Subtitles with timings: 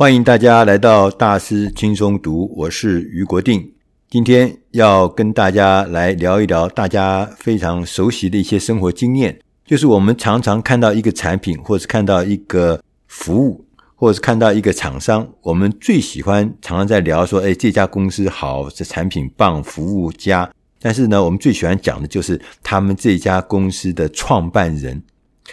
[0.00, 3.70] 欢迎大家来到大师轻松读，我是余国定。
[4.08, 20.50] 今天要跟大家来聊一聊大家非常熟悉的一些生活经验，就是我们常常看到一个产品，或是看到一个服务，或者是看到一个厂商，我们最喜欢常常在聊说，哎，这家公司好，这产品棒，服务佳。
[20.80, 25.02] 但是呢，我们最喜欢讲的就是他们这家公司的创办人。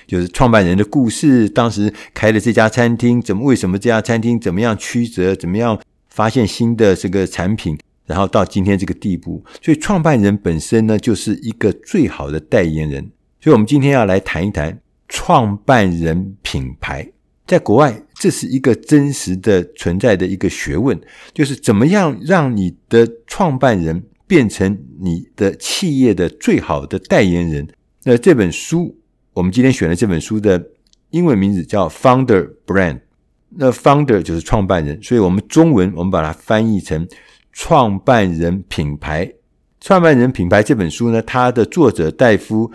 [0.05, 5.79] 就是创办人的故事，当时开了这家餐厅，怎么为什么这家餐厅怎么样曲折，怎么样
[6.09, 9.43] 发现新的这个产品，然后到今天这个地步。
[9.61, 13.11] 所以创办人本身呢，就是一个最好的代言人。
[13.39, 17.07] 所以我们今天要来谈一谈创办人品牌。
[17.45, 20.99] 在国外，这是一个真实的存在的一个学问，
[21.33, 27.67] 就是怎么样让你的创办人变成你的企业的最好的代言人。
[28.03, 28.97] 那这本书。
[29.37, 30.69] 我们今天选的这本书的
[31.11, 33.01] 英文名字叫 Founder Brand，
[33.49, 37.07] 那 Founder 就是创办人，所以我们中文我们把它翻译成
[37.53, 39.31] 创办人品牌。
[39.79, 42.67] 创办人品牌这本书呢，它的作者戴夫·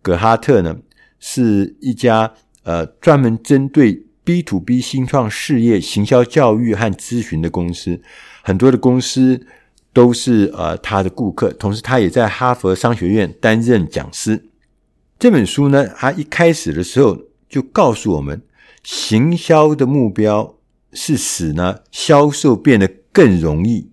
[0.00, 0.74] 葛哈特呢，
[1.20, 8.00] 是一家呃专门针对 B to B 新创事业行销教育和咨询的公司，
[8.42, 9.46] 很多的公司
[9.92, 14.42] 都是呃他的顾客，同时他也在哈佛商学院担任讲师。
[15.18, 18.42] 这本书呢，它一开始的时候就告诉我们，
[18.82, 20.58] 行销的目标
[20.92, 23.88] 是使呢销售变得更容易，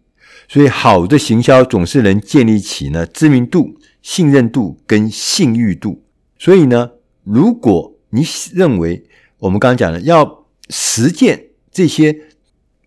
[0.50, 6.04] 所以好的行销总是能建立起呢知名度、信任度跟信誉度。
[6.38, 6.92] 所以呢，
[7.24, 9.06] 如果你认为
[9.40, 12.20] 我们刚刚讲的要实践这些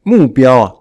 [0.03, 0.73] 目标啊，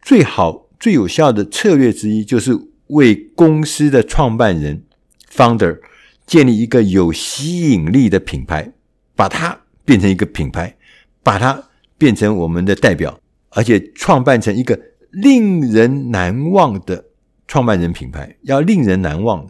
[0.00, 4.84] 最好最有效的策略之一就是为公司的创办人
[5.30, 5.80] （founder）。
[6.26, 8.72] 建立一个有吸引力的品牌，
[9.14, 10.76] 把它变成一个品牌，
[11.22, 14.78] 把它变成我们的代表，而且创办成一个
[15.10, 17.04] 令人难忘的
[17.46, 19.48] 创办人品牌，要令人难忘。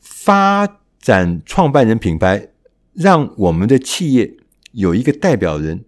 [0.00, 2.48] 发展创办人品牌，
[2.94, 4.34] 让我们的企业
[4.72, 5.84] 有一个代表人，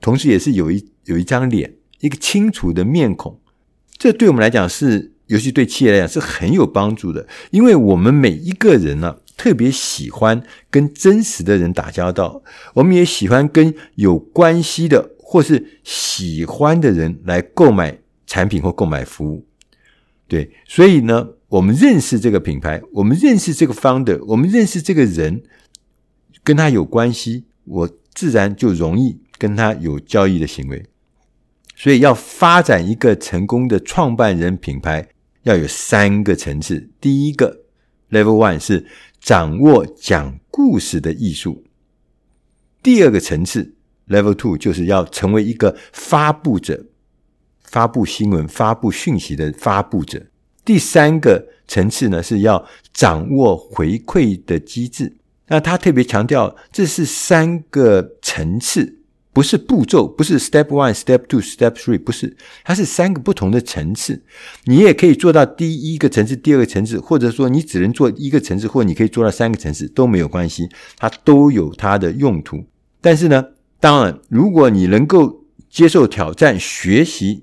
[0.00, 3.40] 同时也是有一有一张脸，一个清楚的面孔。
[3.96, 12.42] 这对我们来讲是，尤其对企业来讲是很有帮助的，因为我们每一个人呢、特别喜欢跟真实的人打交道，
[12.74, 19.44] 我们也喜欢跟有关系的或是喜欢的人来购买产品或购买服务。
[20.28, 25.42] 对，所以呢，我们认识这个品牌，我们认识这个 founder，我们认识这个人，
[26.44, 30.86] 跟他有关系，我自然就容易跟他有交易的行为。
[31.74, 35.08] 所以，要发展一个成功的创办人品牌，
[35.42, 36.88] 要有三个层次。
[37.00, 37.62] 第一个
[38.10, 38.86] level one 是。
[39.24, 41.64] 掌握讲故事的艺术。
[42.82, 43.74] 第二个层次
[44.06, 46.84] ，Level Two，就是要成为一个发布者，
[47.62, 50.26] 发布新闻、发布讯息的发布者。
[50.62, 55.16] 第三个层次呢，是要掌握回馈的机制。
[55.46, 58.98] 那他特别强调，这是三个层次。
[59.34, 64.22] 不是步骤，不是 step one, step two, step three，不是，它是三个不同的层次。
[64.66, 72.64] 你也可以做到第一个层次，第二个层次，或者说你只能做一个层次，或你可以做到三个层次都没有关系，它都有它的用途。
[73.00, 73.44] 但是呢，
[73.80, 77.42] 当然，如果你能够接受挑战，学习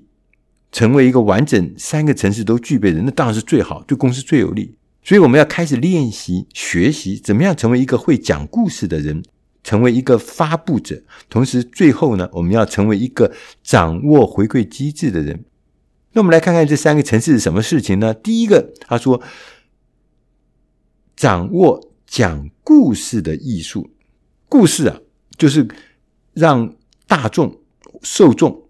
[0.72, 4.74] 成为一个完整三个层次都具备的人，那当然是最好，对公司最有利。
[5.04, 9.22] 所以我们要开始练习学习，怎么样成为一个会讲故事的人。
[9.62, 15.44] 成为一个发布者，同时最后呢，我们要成为一个掌握回馈机制的人。
[16.12, 18.12] 那我们来看看这三个层次是什么事情呢？
[18.12, 19.22] 第一个，他说，
[21.14, 23.90] 掌握讲故事的艺术。
[24.48, 24.98] 故事啊，
[25.38, 25.66] 就是
[26.34, 26.74] 让
[27.06, 27.60] 大众
[28.02, 28.68] 受众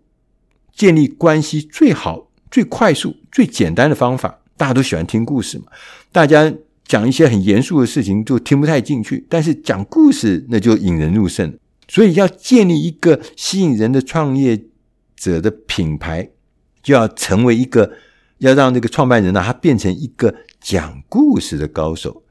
[0.74, 4.40] 建立关系最好、最快速、最简单的方法。
[4.56, 5.66] 大家都喜欢听故事嘛，
[6.12, 6.52] 大家。
[6.84, 11.56] 讲一些很严肃的事情就听不太进去，但是讲故事那就引人入胜。
[11.88, 14.64] 所以要建立一个吸引人的创业
[15.16, 16.30] 者的品牌，
[16.82, 17.92] 就要成为一个
[18.38, 22.22] 要让这个创办人呢，他变成一个讲故事的高手。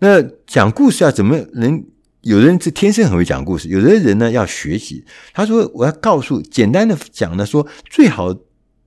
[0.00, 1.84] 那讲故事要怎么能？
[2.22, 5.04] 有的人是天生很会讲故事，有的人呢要学习。
[5.32, 8.34] 他说：“我要告诉，简单的讲呢，说最好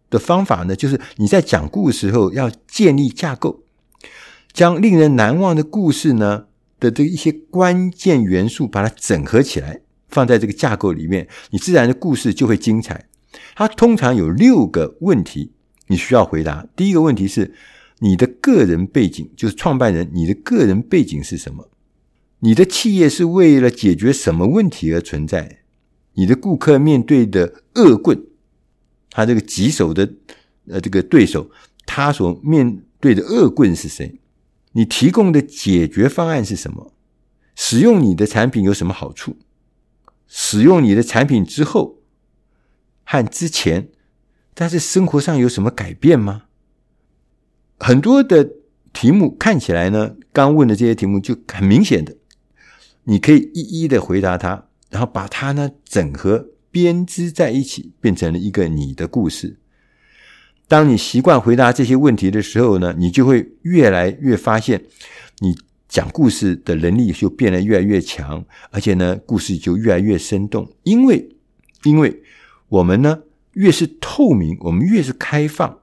[0.10, 3.64] 的方法呢，就是你在讲故事时候要建立架构。”
[4.60, 6.48] 将令人难忘的故事呢
[6.82, 9.80] 的这一些关键元素，把它整合起来，
[10.10, 13.08] 放在这个架构里面，你自然的故事就会精彩。
[13.56, 15.54] 它通常有六个问题
[15.88, 16.68] 你需要回答。
[16.76, 17.54] 第一个问题是
[18.00, 21.70] 你的个人背景，就是创办人，你的个人背景是什么？
[22.40, 25.60] 你的企业是为了解决什么问题而存在？
[26.16, 28.22] 你的顾客面对的恶棍
[29.10, 30.12] 他这个棘手的
[30.68, 31.50] 呃这个对手，
[31.86, 34.19] 他所面对的恶棍是谁？
[34.74, 36.94] 你提供的解决方案是什么？
[37.56, 39.38] 使用你的产品有什么好处？
[40.28, 42.00] 使用你的产品之后
[43.04, 43.90] 和之前，
[44.54, 46.44] 但是生活上有什么改变吗？
[47.80, 48.52] 很多的
[48.94, 52.16] 题目看起来呢，刚问的这些题目就很明显的，
[53.06, 59.58] 你可以一一的回答它，然后把它呢整合编织在一起，变成了一个你的故事。
[60.70, 64.86] 当你习惯回答这些问题的时候呢，你就会越来越发现，
[65.40, 65.58] 你
[65.88, 70.72] 讲故事的能力就变得越来越强，而且呢，故事就越来越生动。
[70.84, 71.28] 因为，
[71.84, 72.22] 因为
[72.68, 73.24] 我们呢
[73.54, 75.80] 越是透明，我们越是开放。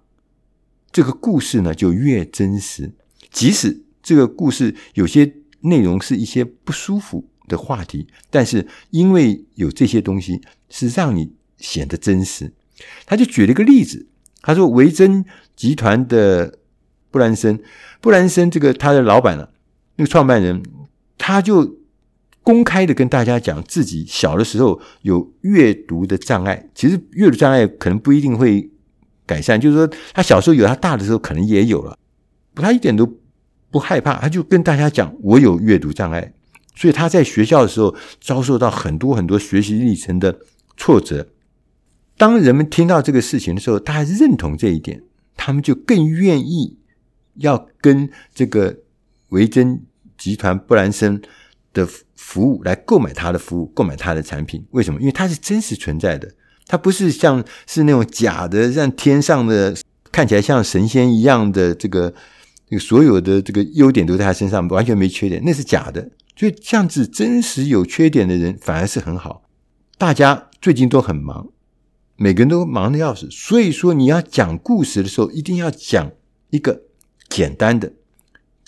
[0.93, 2.93] 这个故事呢，就越真实。
[3.33, 10.41] 即使这个故事有些内容是一些不舒服的话题，但是因为有这些东西，
[10.71, 12.53] 是让你显得真实。
[13.05, 14.07] 他就举了一个例子，
[14.47, 16.59] 他说维珍集团的
[17.11, 17.61] 布兰森，
[18.01, 19.49] 布兰森这个他的老板呢，
[19.97, 20.63] 那个创办人，
[21.19, 21.77] 他就
[22.43, 26.69] 公开的跟大家讲自己小的时候有阅读的障碍。
[26.75, 28.71] 其实阅读障碍可能不一定会。
[29.29, 31.99] 改善，就是说，他小时候有，他大的时候可能也有了，
[32.55, 33.05] 他一点都
[33.73, 36.33] 不害怕，他就跟大家讲：“我有阅读障碍。”
[36.77, 40.39] 所以他在学校的时候遭受到很多很多学习历程的
[40.77, 41.27] 挫折。
[42.17, 45.03] 当人们听到这个事情的时候，大家认同这一点，
[45.37, 46.79] 他们就更愿意
[47.37, 48.79] 要跟这个
[49.29, 49.83] 维珍
[50.17, 51.21] 集团布兰森
[51.75, 54.65] 的服务来购买他的服务，购买他的产品。
[54.71, 54.99] 为什么？
[55.01, 56.31] 因为它是真实存在的。
[56.67, 59.77] 它不是像是那种假的，像天上的
[60.11, 62.13] 看起来像神仙一样的这个，
[62.69, 66.11] 这个所有的这个优点都在他身上，完全没缺点，那是假的。
[66.35, 69.43] 所以这样子真实有缺点的人反而是很好。
[69.97, 71.49] 大家最近都很忙，
[72.17, 76.11] 每个人都忙得要死，所以说你要讲故事的时候，一定要讲
[76.51, 76.83] 一个
[77.29, 77.93] 简单的、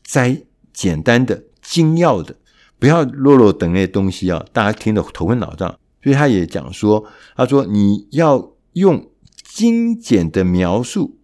[0.02, 0.42] 摘
[0.72, 2.36] 简单的、精要的，
[2.78, 5.78] 不要啰啰等那些东西啊，大家听得头昏脑胀。
[6.02, 7.06] 所以他也讲说，
[7.36, 9.10] 他说你要用
[9.42, 11.18] 精简的描述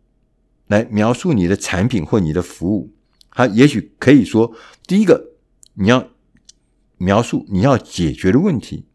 [0.66, 2.92] 来描述你的产品或你的服务。
[3.30, 4.52] 他也许可以说，
[4.86, 5.32] 第一个
[5.74, 6.08] 你要
[6.96, 8.86] 描述你要解决的问题。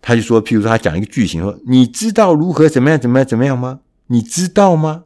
[0.00, 3.80] 他就说，譬如说他讲一个句型说，你知道如何怎么样怎么样怎么样吗？
[4.06, 5.04] 你知道吗？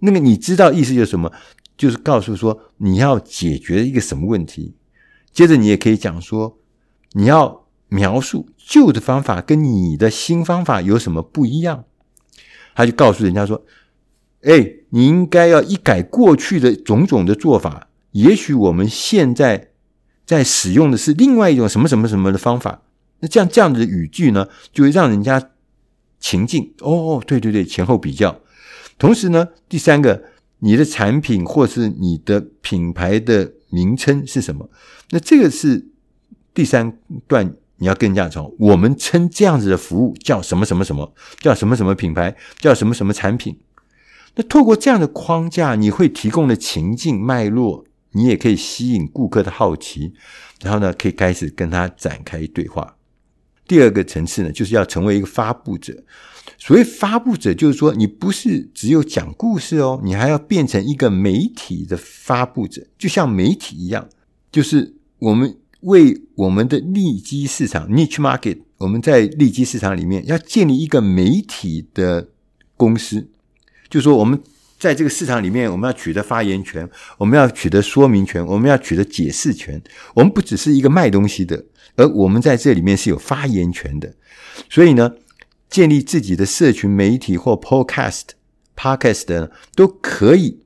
[0.00, 1.32] 那个你知道意思就是什么？
[1.76, 4.74] 就是告诉说你要解决一个什么问题。
[5.32, 6.58] 接着你也可以讲说
[7.12, 7.60] 你要。
[7.92, 11.86] 描述旧的方法跟你的新方法有什么不一样？
[12.72, 13.64] 他就告诉人家说
[14.46, 17.88] ：“哎，你应该要一改过去的种种的做法。
[18.12, 19.70] 也许我们现在
[20.24, 22.82] 在使用的是另外一种什么什么什么的方法。
[23.20, 25.50] 那这样这样子的语句呢，就会让人家
[26.18, 28.40] 情境哦，对对对，前后比较。
[28.98, 30.24] 同时呢，第三个，
[30.58, 34.68] 你的产品或是你的品牌的名称是什么？
[35.10, 35.86] 那这个是
[36.52, 43.58] 第三段。”你要跟人家说，我们称这样子的服务叫什么什么什么，叫什么什么品牌，叫什么什么产品。
[44.34, 50.12] 那透过这样的框架，你会提供的情境脉络，你也可以吸引顾客的好奇，
[50.60, 52.96] 然后呢，可以开始跟他展开对话。
[53.70, 55.96] 第二个层次呢，就是要成为一个发布者。
[56.58, 64.08] 所谓发布者，就是说你不是只有讲故事哦，你还要变成一个媒体的发布者，就像媒体一样，
[64.50, 65.56] 就是我们。
[65.82, 72.28] 为我们的利基市场 （niche market），我们在利基市场里面要建立一个媒体的
[72.76, 73.26] 公司，
[73.88, 74.38] 就是说我们
[74.80, 79.80] 在这个市场里面，我们要取得发言权，我们要取得说明权，我们要取得解释权。
[80.14, 84.14] 我们不只是一个卖东西的，而我们在这里面是有发言权的。
[84.68, 85.12] 所以呢，
[85.68, 88.30] 建立自己的社群媒体或 podcast、
[88.74, 90.62] podcast 的都可以。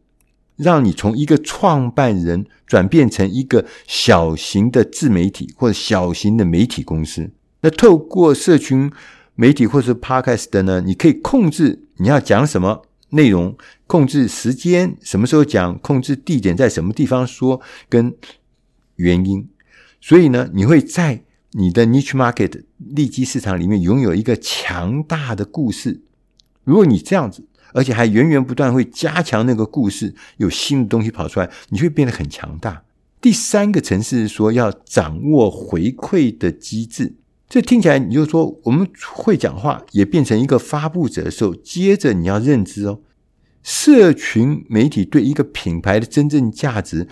[0.57, 7.29] 让你从一个创办人转变成一个小型的自媒体或者小型的媒体公司。
[7.63, 8.89] 那透过社群
[9.35, 12.83] 媒体或者是 Podcast 的呢，你可以控制你要讲什么
[13.15, 13.57] 内容，
[13.87, 18.15] 控制时间，什么时候讲，控制地点在什么地方说，跟
[18.97, 19.49] 原因。
[20.01, 26.03] 所以呢，你会在你的 niche market 利基市场里面拥有一个强大的故事。
[26.65, 27.47] 如果你这样子。
[27.77, 32.85] 而且还源源不断会加强那个故事，有新的东西跑出来，你会变得很强大。
[33.21, 37.17] 第三个层次是说要掌握回馈的机制，
[37.49, 43.01] 这听起来你就说我们会讲话也变成一个发布者的时候，接着你要认知哦，
[43.63, 47.07] 社群媒体对一个品牌的真正价值，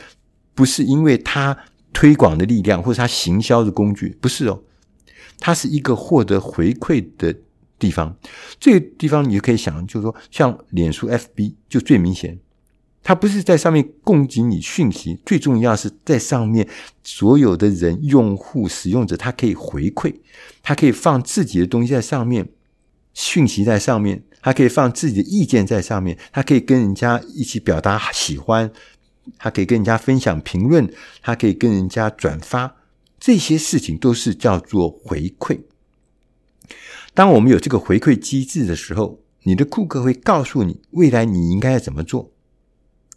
[0.55, 1.57] 不是因为它
[1.93, 4.63] 推广的力量或者它行销的工具，不是哦，
[5.39, 7.35] 它是一个获得回馈的
[7.79, 8.17] 地方。
[8.59, 12.39] 这个地方你就可以想，就是说，像脸书 FB 就最明显，
[13.03, 16.69] 它不是在上面供给你讯息，最重要是在上面
[17.03, 20.15] 所有的人、用户、使用者，他可以回馈，
[20.63, 22.49] 他可以放自己的东西在上面，
[23.13, 28.71] 讯息在上面，他可以放自己的意见在上面，他可以跟人家一起表达喜欢，
[29.37, 30.89] 他可以跟人家分享评论，
[31.23, 32.77] 他可以跟人家转发，
[33.19, 35.59] 这些事情都是叫做回馈。
[37.15, 42.32] 当我们有这个回馈机制的时候，你的顾客会告诉你未来你应该要怎么做。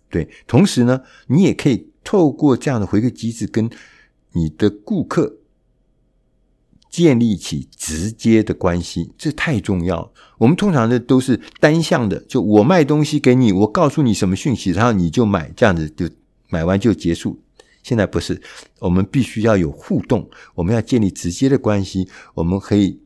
[0.09, 3.69] 对，同时呢，你也可以透过这样的回馈机制，跟
[4.33, 5.37] 你的顾客
[6.89, 10.13] 建立起直接的关系，这太重要。
[10.37, 16.09] 我们通常的都是单向的，就我卖东西给你，我告诉你什么讯息，然后你就买，这样子就
[16.49, 17.41] 买完就结束。
[17.83, 18.41] 现在不是，
[18.79, 22.99] 我们必须要有互动，我们要建立直接的关系，我们可以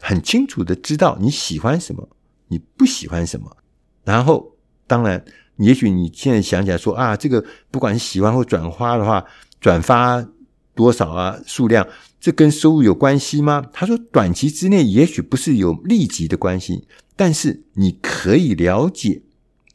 [0.00, 2.08] 很清楚的知道你喜欢什么，
[2.48, 3.56] 你不喜欢什么，
[4.04, 4.51] 然后
[4.92, 5.24] 当然。
[5.56, 9.24] 也许你现在想起来说啊，这个不管是喜欢或转发的话，
[9.60, 10.26] 转发
[10.74, 11.86] 多少啊，数量，
[12.18, 13.62] 这跟收入有关系吗？
[13.70, 19.22] 他说，短期之内也许不是有立即的关系，但是你可以了解，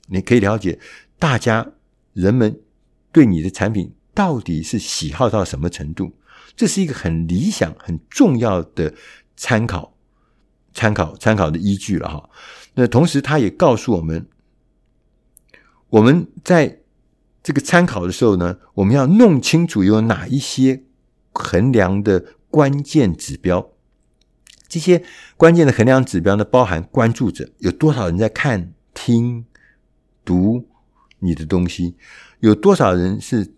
[0.07, 0.77] 你可以了解
[1.19, 1.65] 大家
[2.13, 2.59] 人们
[3.11, 6.11] 对你的产品到底是喜好到什么程度，
[6.55, 8.93] 这是一个很理想、很重要的
[9.37, 9.95] 参考、
[10.73, 12.29] 参考、参考的依据了哈。
[12.73, 14.25] 那同时，他也告诉我们。
[15.89, 16.79] 我们在
[17.41, 20.83] 这个参考的时候呢，我们要弄清楚有哪一些
[21.31, 23.69] 衡量的关键指标。
[24.67, 25.01] 这些
[25.37, 29.45] 关键的衡量指标呢，包含关注者有多少人在看、听、
[30.25, 30.67] 读
[31.19, 31.95] 你的东西，
[32.41, 33.53] 有多少人是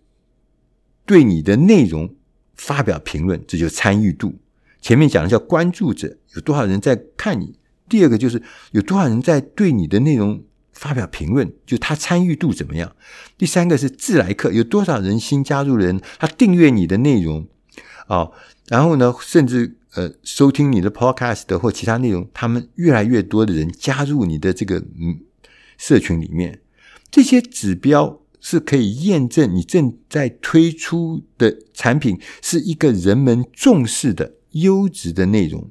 [1.07, 2.13] 对你的内容
[2.53, 4.35] 发表评论，这就参与度。
[4.79, 7.55] 前面讲的叫关注者，有多少人在看你；
[7.89, 10.43] 第二个就是有多少人在对你的内容。
[10.79, 12.95] 发表评论，就他参与度怎么样？
[13.37, 17.45] 第三个是自来客，有多少人新加入的人，他订阅你的内容
[18.07, 18.31] 啊、
[18.69, 25.19] 然后呢，甚至呃收听你的 podcast 或其他内容，他们越来越多的人加入你的这个嗯
[25.77, 26.61] 社群里面，
[27.11, 35.69] 这些指标是可以验证你正在推出的产品是一个人们重视的优质的内容，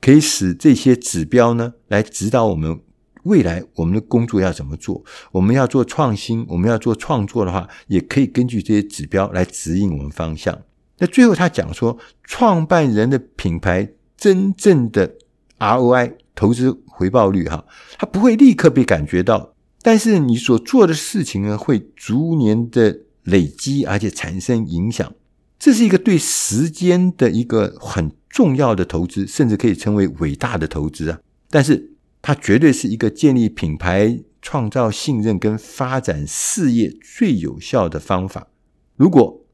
[0.00, 2.80] 可以使这些指标呢来指导我们。
[3.26, 5.04] 未来我们的工作要怎么做？
[5.32, 10.56] 我们要做创新，我们要做创作的话，也可以根据这些指标来指引我们方向。
[10.98, 15.16] 那最后他讲说，创办人的品牌真正的
[15.58, 17.64] ROI 投资回报率哈，
[17.98, 19.52] 它不会立刻被感觉到，
[19.82, 25.12] 但是你所做的事情呢，会逐年的累积，而且产生影响。
[25.58, 31.18] 这是一个对时间的一个很重要的投资，甚至可以称为伟大的投资啊。
[31.50, 31.95] 但是。
[32.26, 38.48] 它绝对是一个建立品牌、创造信任跟发展事业最有效的方法。
[38.96, 39.44] 如果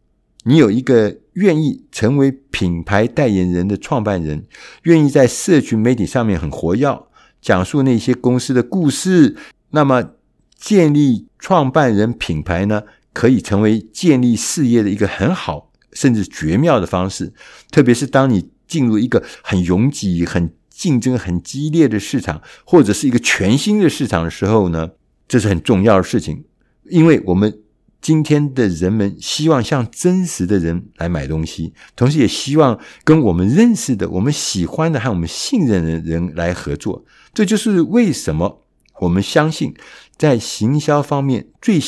[0.45, 4.47] 你有一个愿意成为品牌代言人的创办人，
[4.85, 7.07] 愿意在社群媒体上面很活跃，
[7.43, 9.37] 讲述那些公司的故事，
[9.73, 10.13] 那么
[10.57, 17.35] 建立创办人品牌呢，可以成为建立事业的一个很好甚至绝妙的方式。
[17.71, 24.91] 特别是当你进入一个很拥挤、很竞争很激烈的市场，或者是一个全新的市场的时候呢，
[25.29, 26.45] 这是很重要的事情，
[26.91, 27.61] 因为我们
[28.01, 37.05] 今天的人们希望向真实的人来买东西，同时也希望跟我们认识的、我们喜欢的和我们信任的人来合作。
[37.33, 38.65] 这就是为什么
[39.01, 39.73] 我们相信，
[40.17, 41.81] 在行销方面最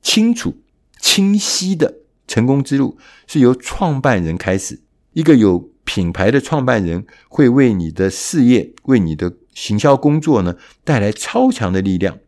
[0.00, 0.56] 清楚、
[1.00, 1.96] 清晰的
[2.28, 4.80] 成功之路是由创办人开始，
[5.14, 5.71] 一个有。
[5.94, 12.18] 品牌的创办人会为你的事业、为你的行销工作呢带来超强的力量。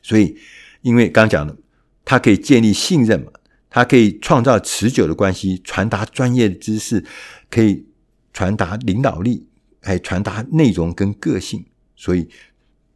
[0.00, 0.36] 所以，
[0.82, 1.56] 因为刚讲的，
[2.04, 3.32] 它可以建立信任嘛，
[3.68, 7.04] 它可以创造持久的关系，传达专业知识，
[7.50, 7.84] 可以
[8.32, 9.48] 传达领导力，
[9.82, 11.66] 还传达内容跟个性。
[11.96, 12.28] 所以，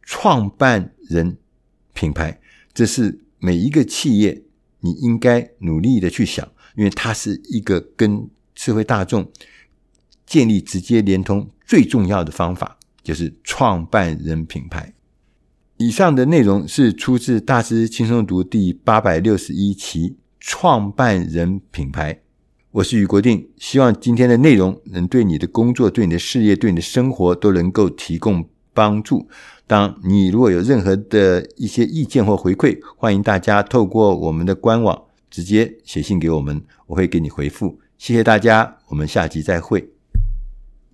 [0.03, 1.35] 创办人
[1.93, 2.39] 品牌，
[2.73, 4.43] 这是每一个企业
[4.79, 9.29] 你应该努力的去想，因为它是一个跟社会大众。
[10.33, 14.91] 建立直接连通最重要的方法就是创办人品牌。
[15.77, 22.19] 以上的内容是出自大师轻松读第八百六十一期创办人品牌。
[22.71, 29.27] 我是余国定，希望今天的内容能对你的工作、对你的事业、对你的生活都能够提供帮助。
[29.67, 34.99] 当你如果有任何的一些意见或回馈，欢迎大家透过我们的官网
[35.29, 37.77] 直接写信给我们，我会给你回复。
[37.99, 39.92] 谢谢大家，我们下集再会。